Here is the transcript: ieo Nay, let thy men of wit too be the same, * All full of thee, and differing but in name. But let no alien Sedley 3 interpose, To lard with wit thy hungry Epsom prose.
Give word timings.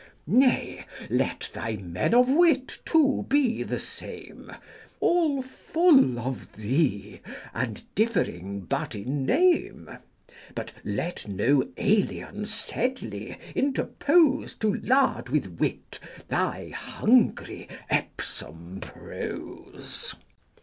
ieo 0.27 0.33
Nay, 0.39 0.85
let 1.11 1.51
thy 1.53 1.75
men 1.75 2.15
of 2.15 2.27
wit 2.27 2.79
too 2.85 3.23
be 3.29 3.61
the 3.61 3.77
same, 3.77 4.51
* 4.75 4.99
All 4.99 5.43
full 5.43 6.17
of 6.19 6.53
thee, 6.53 7.21
and 7.53 7.83
differing 7.93 8.61
but 8.61 8.95
in 8.95 9.27
name. 9.27 9.87
But 10.55 10.73
let 10.83 11.27
no 11.27 11.69
alien 11.77 12.47
Sedley 12.47 13.37
3 13.53 13.61
interpose, 13.61 14.55
To 14.55 14.73
lard 14.73 15.29
with 15.29 15.59
wit 15.59 15.99
thy 16.29 16.69
hungry 16.69 17.67
Epsom 17.87 18.79
prose. 18.81 20.15